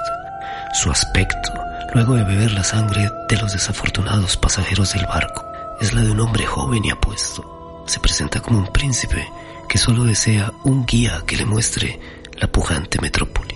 Su 0.72 0.90
aspecto, 0.90 1.52
luego 1.94 2.14
de 2.14 2.24
beber 2.24 2.52
la 2.52 2.64
sangre 2.64 3.10
de 3.28 3.36
los 3.36 3.52
desafortunados 3.52 4.36
pasajeros 4.36 4.94
del 4.94 5.06
barco, 5.06 5.44
es 5.80 5.92
la 5.92 6.02
de 6.02 6.10
un 6.10 6.20
hombre 6.20 6.46
joven 6.46 6.84
y 6.84 6.90
apuesto. 6.90 7.84
Se 7.86 8.00
presenta 8.00 8.40
como 8.40 8.58
un 8.58 8.66
príncipe 8.68 9.28
que 9.70 9.78
solo 9.78 10.02
desea 10.02 10.52
un 10.64 10.84
guía 10.84 11.22
que 11.24 11.36
le 11.36 11.46
muestre 11.46 12.00
la 12.40 12.50
pujante 12.50 13.00
metrópoli. 13.00 13.54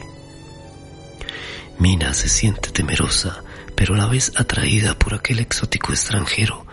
Mina 1.80 2.14
se 2.14 2.28
siente 2.28 2.71
temerosa, 2.71 3.42
pero 3.75 3.94
a 3.94 3.99
la 3.99 4.06
vez 4.06 4.30
atraída 4.37 4.97
por 4.97 5.14
aquel 5.14 5.40
exótico 5.40 5.92
extranjero 5.92 6.66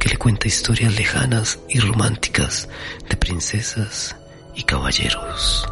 que 0.00 0.08
le 0.08 0.16
cuenta 0.16 0.48
historias 0.48 0.96
lejanas 0.96 1.60
y 1.68 1.78
románticas 1.78 2.68
de 3.08 3.16
princesas 3.16 4.16
y 4.56 4.64
caballeros. 4.64 5.64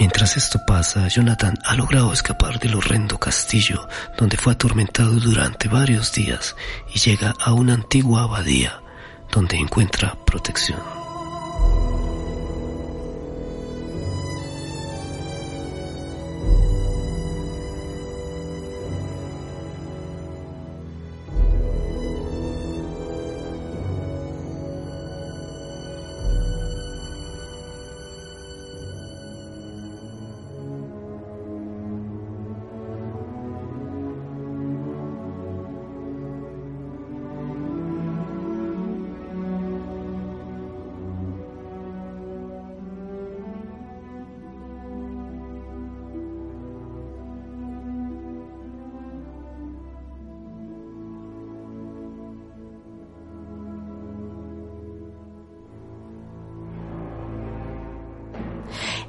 Mientras 0.00 0.36
esto 0.36 0.58
pasa, 0.66 1.06
Jonathan 1.06 1.56
ha 1.64 1.76
logrado 1.76 2.12
escapar 2.12 2.58
del 2.58 2.74
horrendo 2.74 3.16
castillo 3.16 3.88
donde 4.18 4.36
fue 4.36 4.54
atormentado 4.54 5.12
durante 5.20 5.68
varios 5.68 6.12
días 6.12 6.56
y 6.92 6.98
llega 6.98 7.32
a 7.38 7.52
una 7.52 7.74
antigua 7.74 8.24
abadía 8.24 8.81
donde 9.32 9.56
encuentra 9.56 10.14
protección. 10.26 11.01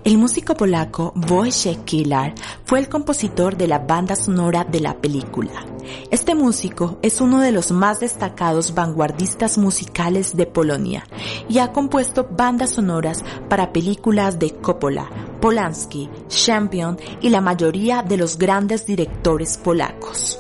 El 0.04 0.18
músico 0.18 0.56
polaco 0.56 1.14
Wojciech 1.30 1.86
Kilar 1.86 2.36
fue 2.66 2.80
el 2.80 2.90
compositor 2.90 3.56
de 3.56 3.70
la 3.70 3.80
banda 3.80 4.18
sonora 4.18 4.66
de 4.66 4.82
la 4.82 4.98
película. 4.98 5.66
Este 6.12 6.36
músico 6.36 6.98
es 7.02 7.22
uno 7.22 7.40
de 7.40 7.54
los 7.54 7.72
más 7.72 8.02
destacados 8.02 8.74
vanguardistas 8.74 9.58
musicales 9.58 10.36
de 10.36 10.46
Polonia 10.46 11.06
y 11.48 11.60
ha 11.60 11.72
compuesto 11.72 12.28
bandas 12.30 12.72
sonoras 12.72 13.24
para 13.48 13.72
películas 13.72 14.40
de 14.40 14.52
Coppola, 14.52 15.10
Polanski, 15.40 16.10
Champion 16.28 16.98
y 17.22 17.30
la 17.30 17.40
mayoría 17.40 18.04
de 18.04 18.18
los 18.18 18.38
grandes 18.38 18.86
directores 18.86 19.58
polacos. 19.58 20.38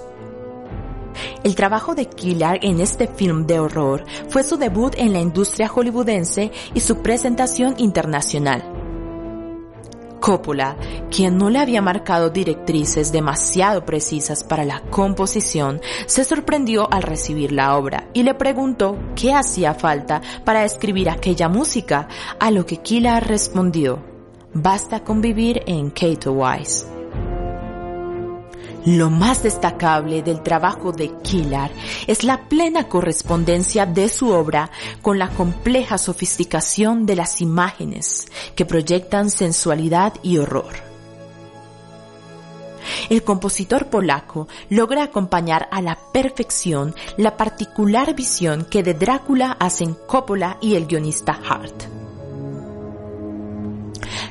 El 1.46 1.56
trabajo 1.56 1.96
de 1.96 2.10
Kilar 2.10 2.60
en 2.64 2.82
este 2.82 3.08
film 3.08 3.48
de 3.48 3.62
horror 3.62 4.04
fue 4.28 4.44
su 4.44 4.58
debut 4.58 4.94
en 4.98 5.14
la 5.14 5.22
industria 5.22 5.70
hollywoodense 5.70 6.52
y 6.74 6.82
su 6.82 6.98
presentación 6.98 7.76
internacional. 7.78 8.73
Coppola, 10.24 10.78
quien 11.12 11.38
no 11.38 11.50
le 11.50 11.60
había 11.60 11.82
marcado 11.82 12.30
directrices 12.30 13.12
demasiado 13.12 13.84
precisas 13.84 14.46
para 14.46 14.64
la 14.64 14.80
composición, 14.80 15.82
se 16.06 16.24
sorprendió 16.24 16.88
al 16.90 17.04
recibir 17.04 17.52
la 17.52 17.76
obra 17.76 18.08
y 18.14 18.24
le 18.24 18.34
preguntó 18.34 18.98
qué 19.18 19.34
hacía 19.34 19.74
falta 19.74 20.22
para 20.46 20.64
escribir 20.64 21.10
aquella 21.10 21.50
música, 21.50 22.08
a 22.40 22.52
lo 22.52 22.66
que 22.66 22.78
Kilar 22.78 23.28
respondió, 23.28 24.02
basta 24.54 25.04
con 25.04 25.20
vivir 25.20 25.62
en 25.66 25.90
Katowice. 25.90 27.03
Lo 28.86 29.10
más 29.10 29.44
destacable 29.44 30.22
del 30.24 30.44
trabajo 30.44 30.92
de 30.92 31.10
Killar 31.22 31.72
es 32.06 32.26
la 32.26 32.50
plena 32.50 32.90
correspondencia 32.90 33.86
de 33.86 34.10
su 34.10 34.30
obra 34.30 34.72
con 35.02 35.18
la 35.18 35.30
compleja 35.30 35.98
sofisticación 35.98 37.06
de 37.06 37.16
las 37.16 37.40
imágenes 37.40 38.28
que 38.56 38.66
proyectan 38.66 39.30
sensualidad 39.30 40.14
y 40.22 40.38
horror. 40.38 40.74
El 43.10 43.24
compositor 43.24 43.88
polaco 43.88 44.50
logra 44.70 45.04
acompañar 45.04 45.70
a 45.72 45.82
la 45.82 45.98
perfección 46.12 46.94
la 47.16 47.38
particular 47.38 48.14
visión 48.14 48.66
que 48.66 48.84
de 48.84 48.94
Drácula 48.94 49.56
hacen 49.60 49.96
Coppola 50.08 50.58
y 50.60 50.76
el 50.76 50.88
guionista 50.88 51.40
Hart. 51.48 52.03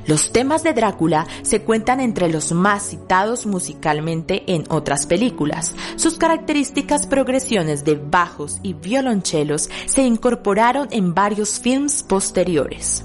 Los 0.07 0.33
temas 0.33 0.63
de 0.63 0.73
Drácula 0.73 1.27
se 1.43 1.63
cuentan 1.63 2.01
entre 2.01 2.29
los 2.29 2.53
más 2.53 2.83
citados 2.83 3.47
musicalmente 3.47 4.43
en 4.47 4.65
otras 4.69 5.07
películas. 5.07 5.75
Sus 5.97 6.19
características 6.19 7.07
progresiones 7.07 7.85
de 7.85 7.95
bajos 7.95 8.59
y 8.63 8.75
violonchelos 8.75 9.71
se 9.87 10.03
incorporaron 10.03 10.89
en 10.91 11.15
varios 11.15 11.61
films 11.61 12.03
posteriores. 12.03 13.05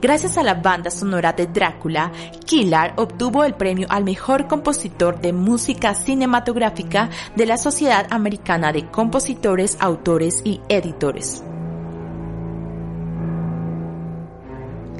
Gracias 0.00 0.38
a 0.38 0.42
la 0.42 0.54
banda 0.54 0.90
sonora 0.90 1.32
de 1.32 1.46
Drácula, 1.46 2.12
Killar 2.46 2.94
obtuvo 2.96 3.44
el 3.44 3.54
premio 3.54 3.86
al 3.90 4.04
mejor 4.04 4.46
compositor 4.46 5.20
de 5.20 5.32
música 5.32 5.94
cinematográfica 5.94 7.10
de 7.34 7.46
la 7.46 7.56
Sociedad 7.56 8.06
Americana 8.10 8.72
de 8.72 8.88
Compositores, 8.90 9.76
Autores 9.80 10.40
y 10.44 10.60
Editores. 10.68 11.42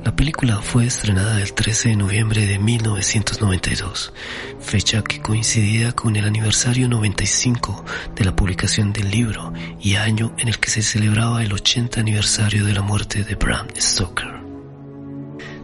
La 0.04 0.16
película 0.16 0.62
fue 0.62 0.86
estrenada 0.86 1.40
el 1.40 1.52
13 1.52 1.90
de 1.90 1.96
noviembre 1.96 2.46
de 2.46 2.58
1992, 2.58 4.12
fecha 4.58 5.02
que 5.02 5.20
coincidía 5.20 5.92
con 5.92 6.16
el 6.16 6.24
aniversario 6.24 6.88
95 6.88 7.84
de 8.16 8.24
la 8.24 8.34
publicación 8.34 8.92
del 8.92 9.10
libro 9.10 9.52
y 9.80 9.96
año 9.96 10.34
en 10.38 10.48
el 10.48 10.58
que 10.58 10.70
se 10.70 10.82
celebraba 10.82 11.44
el 11.44 11.52
80 11.52 12.00
aniversario 12.00 12.64
de 12.64 12.72
la 12.72 12.82
muerte 12.82 13.22
de 13.22 13.34
Bram 13.34 13.68
Stoker. 13.76 14.37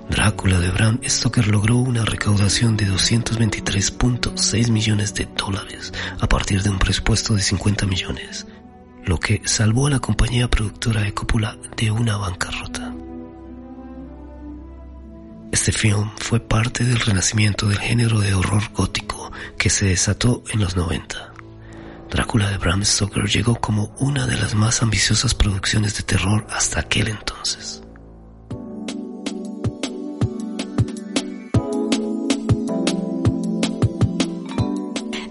Drácula 0.08 0.60
de 0.60 0.70
Bram 0.70 1.00
Stoker 1.02 1.46
logró 1.48 1.78
una 1.78 2.04
recaudación 2.04 2.76
de 2.76 2.86
223.6 2.86 4.70
millones 4.70 5.14
de 5.14 5.26
dólares 5.36 5.92
a 6.20 6.28
partir 6.28 6.62
de 6.62 6.70
un 6.70 6.78
presupuesto 6.78 7.34
de 7.34 7.40
50 7.40 7.86
millones, 7.86 8.46
lo 9.04 9.18
que 9.18 9.40
salvó 9.44 9.86
a 9.86 9.90
la 9.90 10.00
compañía 10.00 10.48
productora 10.48 11.00
de 11.00 11.14
Coppola 11.14 11.56
de 11.76 11.90
una 11.90 12.18
bancarrota. 12.18 12.94
Este 15.50 15.72
film 15.72 16.10
fue 16.16 16.40
parte 16.40 16.84
del 16.84 17.00
renacimiento 17.00 17.66
del 17.66 17.78
género 17.78 18.20
de 18.20 18.34
horror 18.34 18.62
gótico 18.74 19.32
que 19.56 19.70
se 19.70 19.86
desató 19.86 20.42
en 20.50 20.60
los 20.60 20.76
90. 20.76 21.32
Drácula 22.10 22.50
de 22.50 22.58
Bram 22.58 22.84
Stoker 22.84 23.24
llegó 23.24 23.54
como 23.56 23.94
una 23.98 24.26
de 24.26 24.36
las 24.36 24.54
más 24.54 24.82
ambiciosas 24.82 25.34
producciones 25.34 25.96
de 25.96 26.02
terror 26.02 26.46
hasta 26.50 26.80
aquel 26.80 27.08
entonces. 27.08 27.83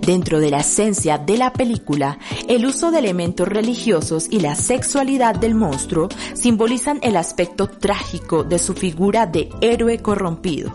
Dentro 0.05 0.41
de 0.41 0.51
la 0.51 0.59
esencia 0.59 1.17
de 1.17 1.37
la 1.37 1.53
película, 1.53 2.17
el 2.49 2.65
uso 2.65 2.91
de 2.91 2.99
elementos 2.99 3.47
religiosos 3.47 4.27
y 4.29 4.41
la 4.41 4.53
sexualidad 4.53 5.35
del 5.35 5.55
monstruo 5.55 6.09
simbolizan 6.33 6.99
el 7.03 7.15
aspecto 7.15 7.69
trágico 7.69 8.43
de 8.43 8.59
su 8.59 8.73
figura 8.73 9.25
de 9.25 9.49
héroe 9.61 9.99
corrompido. 9.99 10.73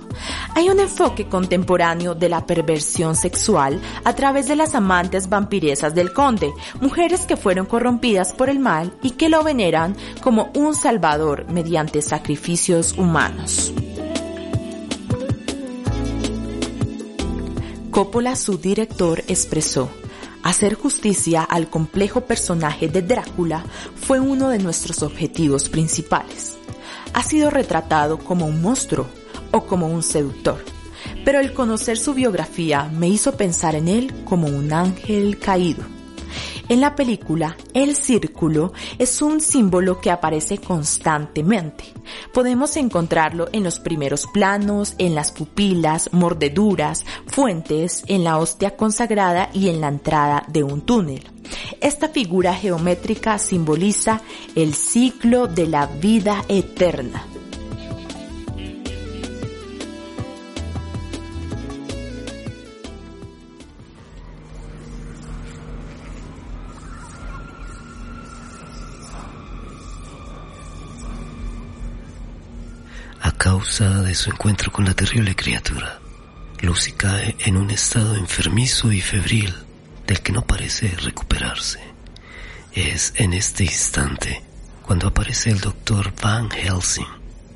Hay 0.55 0.71
un 0.71 0.81
enfoque 0.81 1.29
contemporáneo 1.29 2.15
de 2.15 2.31
la 2.31 2.47
perversión 2.47 3.17
sexual 3.17 3.83
a 4.03 4.15
través 4.15 4.49
de 4.49 4.57
las 4.57 4.75
amantes 4.75 5.29
vampiresas 5.29 5.95
del 5.95 6.15
conde, 6.15 6.51
mujeres 6.81 7.27
que 7.27 7.37
fueron 7.37 7.67
corrompidas 7.67 8.33
por 8.33 8.49
el 8.49 8.59
mal 8.59 8.95
y 9.03 9.11
que 9.11 9.29
lo 9.29 9.43
veneran 9.43 9.95
como 10.23 10.51
un 10.55 10.75
salvador 10.75 11.45
mediante 11.51 12.01
sacrificios 12.01 12.97
humanos. 12.97 13.75
Coppola, 17.99 18.37
su 18.37 18.59
director, 18.59 19.25
expresó, 19.27 19.91
Hacer 20.45 20.75
justicia 20.75 21.43
al 21.43 21.69
complejo 21.69 22.21
personaje 22.21 22.87
de 22.87 23.03
Drácula 23.03 23.65
fue 23.97 24.21
uno 24.21 24.51
de 24.51 24.61
nuestros 24.61 25.03
objetivos 25.03 25.69
principales. 25.69 26.57
Ha 27.13 27.25
sido 27.25 27.51
retratado 27.51 28.19
como 28.19 28.47
un 28.47 28.63
monstruo 28.63 29.09
o 29.51 29.67
como 29.67 29.89
un 29.89 30.05
seductor, 30.05 30.65
pero 31.25 31.41
el 31.41 31.53
conocer 31.53 31.99
su 31.99 32.15
biografía 32.15 32.85
me 32.85 33.09
hizo 33.09 33.37
pensar 33.37 33.75
en 33.75 33.89
él 33.89 34.15
como 34.25 34.47
un 34.47 34.73
ángel 34.73 35.41
caído 35.41 35.83
en 36.69 36.83
la 36.83 36.95
película, 36.95 37.57
el 37.73 37.97
círculo 37.97 38.75
es 38.99 39.23
un 39.23 39.41
símbolo 39.41 40.03
que 40.03 40.11
aparece 40.11 40.59
constantemente. 40.59 41.95
Podemos 42.33 42.77
encontrarlo 42.77 43.49
en 43.53 43.65
los 43.65 43.81
primeros 43.81 44.27
planos, 44.27 44.95
en 44.99 45.15
las 45.15 45.33
pupilas, 45.33 46.13
mordeduras, 46.13 47.05
fuentes, 47.27 48.05
en 48.07 48.25
la 48.25 48.39
hostia 48.39 48.77
consagrada 48.77 49.51
y 49.53 49.69
en 49.69 49.81
la 49.81 49.89
entrada 49.89 50.45
de 50.49 50.63
un 50.63 50.83
túnel. 50.83 51.27
Esta 51.81 52.09
figura 52.09 52.55
geométrica 52.55 53.39
simboliza 53.39 54.21
el 54.55 54.75
ciclo 54.75 55.47
de 55.47 55.67
la 55.67 55.87
vida 55.87 56.45
eterna. 56.49 57.25
Causa 73.59 74.03
de 74.03 74.15
su 74.15 74.31
encuentro 74.31 74.71
con 74.71 74.85
la 74.85 74.95
terrible 74.95 75.35
criatura. 75.35 75.99
Lucy 76.61 76.93
cae 76.93 77.35
en 77.41 77.57
un 77.57 77.73
estado 77.73 78.15
enfermizo 78.15 78.93
y 78.93 79.01
febril 79.01 79.53
del 80.07 80.21
que 80.21 80.31
no 80.31 80.43
parece 80.43 80.95
recuperarse. 81.03 81.81
Es 82.73 83.15
en 83.17 83.33
este 83.33 83.65
instante 83.65 84.45
cuando 84.83 85.09
aparece 85.09 85.51
el 85.51 85.59
doctor 85.59 86.13
Van 86.23 86.49
Helsing, 86.51 87.09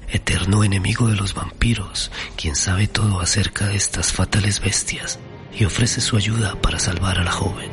eterno 0.08 0.64
enemigo 0.64 1.06
de 1.06 1.14
los 1.14 1.34
vampiros, 1.34 2.10
quien 2.36 2.56
sabe 2.56 2.88
todo 2.88 3.20
acerca 3.20 3.68
de 3.68 3.76
estas 3.76 4.12
fatales 4.12 4.58
bestias 4.58 5.20
y 5.56 5.64
ofrece 5.66 6.00
su 6.00 6.16
ayuda 6.16 6.60
para 6.60 6.80
salvar 6.80 7.20
a 7.20 7.22
la 7.22 7.30
joven. 7.30 7.70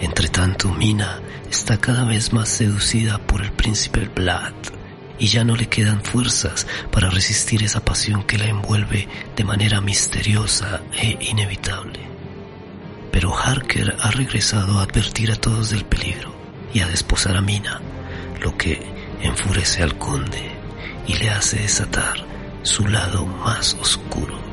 Entre 0.00 0.28
tanto, 0.28 0.68
Mina 0.70 1.20
está 1.50 1.78
cada 1.78 2.04
vez 2.04 2.32
más 2.32 2.48
seducida 2.48 3.18
por 3.18 3.42
el 3.42 3.50
príncipe 3.52 4.08
Vlad 4.14 4.54
y 5.18 5.26
ya 5.26 5.44
no 5.44 5.56
le 5.56 5.68
quedan 5.68 6.02
fuerzas 6.02 6.66
para 6.92 7.10
resistir 7.10 7.64
esa 7.64 7.84
pasión 7.84 8.22
que 8.22 8.38
la 8.38 8.46
envuelve 8.46 9.08
de 9.34 9.44
manera 9.44 9.80
misteriosa 9.80 10.82
e 10.92 11.18
inevitable. 11.20 12.00
Pero 13.10 13.36
Harker 13.36 13.96
ha 14.00 14.10
regresado 14.12 14.78
a 14.78 14.82
advertir 14.82 15.32
a 15.32 15.36
todos 15.36 15.70
del 15.70 15.84
peligro 15.84 16.32
y 16.72 16.80
a 16.80 16.86
desposar 16.86 17.36
a 17.36 17.40
Mina, 17.40 17.80
lo 18.40 18.56
que 18.56 18.80
enfurece 19.22 19.82
al 19.82 19.98
conde 19.98 20.52
y 21.08 21.14
le 21.14 21.30
hace 21.30 21.58
desatar 21.58 22.24
su 22.62 22.86
lado 22.86 23.26
más 23.26 23.74
oscuro. 23.80 24.47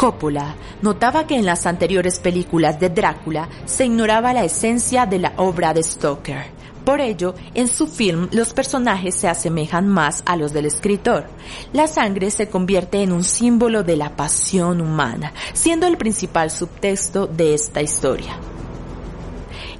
Coppola 0.00 0.54
notaba 0.80 1.26
que 1.26 1.36
en 1.36 1.44
las 1.44 1.66
anteriores 1.66 2.20
películas 2.20 2.80
de 2.80 2.88
Drácula 2.88 3.50
se 3.66 3.84
ignoraba 3.84 4.32
la 4.32 4.44
esencia 4.44 5.04
de 5.04 5.18
la 5.18 5.34
obra 5.36 5.74
de 5.74 5.82
Stoker. 5.82 6.46
Por 6.86 7.02
ello, 7.02 7.34
en 7.52 7.68
su 7.68 7.86
film 7.86 8.26
los 8.32 8.54
personajes 8.54 9.14
se 9.14 9.28
asemejan 9.28 9.86
más 9.86 10.22
a 10.24 10.36
los 10.36 10.54
del 10.54 10.64
escritor. 10.64 11.26
La 11.74 11.86
sangre 11.86 12.30
se 12.30 12.48
convierte 12.48 13.02
en 13.02 13.12
un 13.12 13.22
símbolo 13.22 13.82
de 13.82 13.98
la 13.98 14.16
pasión 14.16 14.80
humana, 14.80 15.34
siendo 15.52 15.86
el 15.86 15.98
principal 15.98 16.50
subtexto 16.50 17.26
de 17.26 17.52
esta 17.52 17.82
historia. 17.82 18.40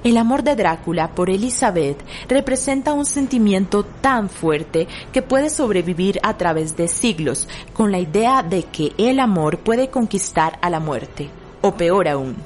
El 0.03 0.17
amor 0.17 0.43
de 0.43 0.57
Drácula 0.57 1.15
por 1.15 1.29
Elizabeth 1.29 2.03
representa 2.27 2.95
un 2.95 3.05
sentimiento 3.05 3.85
tan 3.85 4.31
fuerte 4.31 4.89
que 5.13 5.21
puede 5.21 5.51
sobrevivir 5.51 6.19
a 6.23 6.39
través 6.39 6.75
de 6.77 6.89
siglos, 6.89 7.49
con 7.75 7.93
la 7.93 7.99
idea 7.99 8.43
de 8.43 8.63
que 8.63 8.93
el 8.97 9.21
amor 9.21 9.59
puede 9.59 9.91
conquistar 9.91 10.59
a 10.63 10.71
la 10.71 10.81
muerte, 10.81 11.29
o 11.61 11.75
peor 11.75 12.09
aún, 12.09 12.37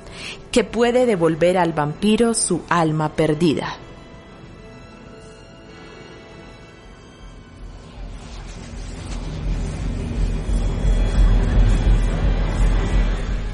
que 0.51 0.64
puede 0.64 1.07
devolver 1.07 1.57
al 1.57 1.73
vampiro 1.73 2.35
su 2.35 2.62
alma 2.69 3.11
perdida. 3.11 3.77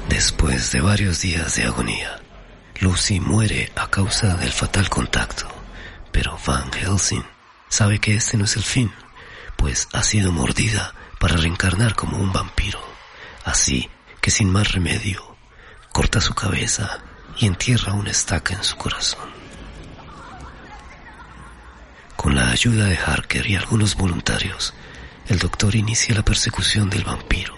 Después 0.09 0.71
de 0.71 0.81
varios 0.81 1.21
días 1.21 1.55
de 1.55 1.63
agonía, 1.63 2.19
Lucy 2.81 3.19
muere 3.19 3.71
a 3.75 3.91
causa 3.91 4.35
del 4.37 4.51
fatal 4.51 4.89
contacto, 4.89 5.47
pero 6.11 6.35
Van 6.47 6.71
Helsing 6.71 7.23
sabe 7.69 7.99
que 7.99 8.15
este 8.15 8.37
no 8.37 8.45
es 8.45 8.57
el 8.57 8.63
fin, 8.63 8.91
pues 9.55 9.87
ha 9.93 10.01
sido 10.01 10.31
mordida 10.31 10.95
para 11.19 11.37
reencarnar 11.37 11.93
como 11.93 12.17
un 12.17 12.33
vampiro. 12.33 12.79
Así 13.45 13.87
que 14.19 14.31
sin 14.31 14.49
más 14.49 14.71
remedio, 14.71 15.37
corta 15.91 16.21
su 16.21 16.33
cabeza 16.33 17.03
y 17.37 17.45
entierra 17.45 17.93
una 17.93 18.09
estaca 18.09 18.55
en 18.55 18.63
su 18.63 18.75
corazón. 18.77 19.29
Con 22.15 22.33
la 22.33 22.49
ayuda 22.49 22.85
de 22.85 22.97
Harker 22.97 23.45
y 23.45 23.57
algunos 23.57 23.95
voluntarios, 23.95 24.73
el 25.27 25.37
doctor 25.37 25.75
inicia 25.75 26.15
la 26.15 26.25
persecución 26.25 26.89
del 26.89 27.03
vampiro, 27.03 27.55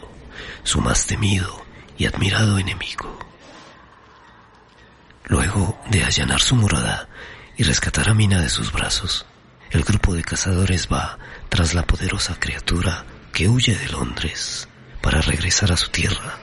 su 0.64 0.82
más 0.82 1.06
temido 1.08 1.66
y 1.98 2.08
admirado 2.08 2.60
enemigo. 2.60 3.23
Luego 5.26 5.80
de 5.90 6.04
allanar 6.04 6.42
su 6.42 6.56
morada 6.56 7.08
y 7.58 7.64
rescatar 7.64 8.10
a 8.10 8.14
Mina 8.14 8.42
de 8.42 8.50
sus 8.50 8.72
brazos, 8.72 9.26
el 9.72 9.84
grupo 9.84 10.14
de 10.14 10.24
cazadores 10.24 10.88
va 10.92 11.18
tras 11.50 11.74
la 11.74 11.84
poderosa 11.84 12.36
criatura 12.40 13.06
que 13.32 13.48
huye 13.48 13.76
de 13.76 13.90
Londres 13.90 14.68
para 15.02 15.22
regresar 15.22 15.72
a 15.72 15.78
su 15.78 15.90
tierra, 15.90 16.38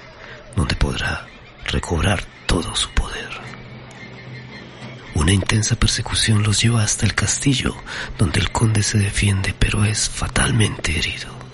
donde 0.56 0.76
podrá 0.76 1.26
recobrar 1.66 2.24
todo 2.46 2.74
su 2.74 2.90
poder. 2.90 3.28
Una 5.14 5.32
intensa 5.32 5.76
persecución 5.76 6.42
los 6.42 6.62
lleva 6.62 6.82
hasta 6.82 7.04
el 7.04 7.14
castillo, 7.14 7.76
donde 8.18 8.40
el 8.40 8.50
conde 8.50 8.82
se 8.82 8.98
defiende 8.98 9.54
pero 9.58 9.84
es 9.84 10.08
fatalmente 10.08 10.96
herido. 10.98 11.49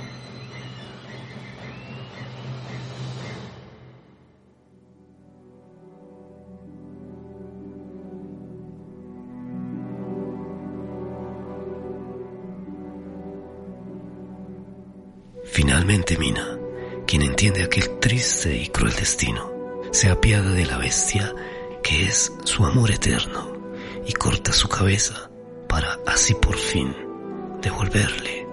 Finalmente 15.56 16.18
Mina, 16.18 16.58
quien 17.06 17.22
entiende 17.22 17.62
aquel 17.62 17.98
triste 17.98 18.54
y 18.54 18.68
cruel 18.68 18.92
destino, 18.92 19.80
se 19.90 20.10
apiada 20.10 20.50
de 20.50 20.66
la 20.66 20.76
bestia 20.76 21.34
que 21.82 22.04
es 22.04 22.30
su 22.44 22.66
amor 22.66 22.90
eterno 22.90 23.56
y 24.06 24.12
corta 24.12 24.52
su 24.52 24.68
cabeza 24.68 25.30
para 25.66 25.98
así 26.06 26.34
por 26.34 26.58
fin 26.58 26.94
devolverle 27.62 28.46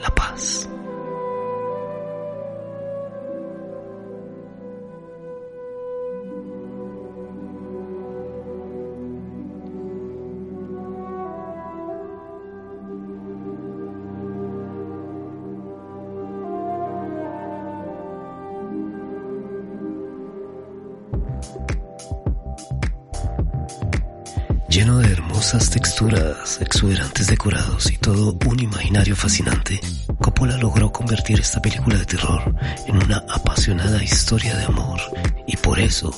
la 0.00 0.08
paz. 0.14 0.66
Exuberantes 26.60 27.26
decorados 27.26 27.90
y 27.90 27.98
todo 27.98 28.38
un 28.46 28.60
imaginario 28.60 29.16
fascinante, 29.16 29.80
Coppola 30.20 30.56
logró 30.56 30.90
convertir 30.92 31.40
esta 31.40 31.60
película 31.60 31.98
de 31.98 32.04
terror 32.06 32.54
en 32.86 32.96
una 32.96 33.18
apasionada 33.28 34.02
historia 34.02 34.56
de 34.56 34.64
amor 34.64 35.00
y 35.46 35.56
por 35.56 35.78
eso 35.78 36.10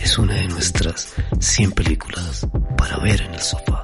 es 0.00 0.18
una 0.18 0.34
de 0.34 0.48
nuestras 0.48 1.14
100 1.38 1.72
películas 1.72 2.46
para 2.76 2.98
ver 2.98 3.22
en 3.22 3.34
el 3.34 3.40
sofá. 3.40 3.81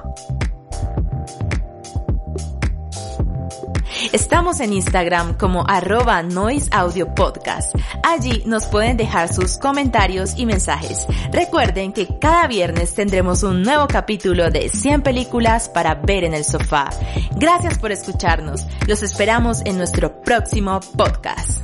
Estamos 4.11 4.59
en 4.59 4.73
Instagram 4.73 5.37
como 5.37 5.63
arroba 5.67 6.23
Noise 6.23 6.69
Podcast. 7.15 7.75
Allí 8.03 8.41
nos 8.45 8.65
pueden 8.65 8.97
dejar 8.97 9.31
sus 9.31 9.57
comentarios 9.57 10.33
y 10.35 10.47
mensajes. 10.47 11.05
Recuerden 11.31 11.93
que 11.93 12.17
cada 12.19 12.47
viernes 12.47 12.95
tendremos 12.95 13.43
un 13.43 13.61
nuevo 13.61 13.87
capítulo 13.87 14.49
de 14.49 14.69
100 14.69 15.03
películas 15.03 15.69
para 15.69 15.93
ver 15.93 16.23
en 16.23 16.33
el 16.33 16.43
sofá. 16.43 16.89
Gracias 17.35 17.77
por 17.77 17.91
escucharnos. 17.91 18.65
Los 18.87 19.03
esperamos 19.03 19.61
en 19.65 19.77
nuestro 19.77 20.21
próximo 20.21 20.79
podcast. 20.97 21.63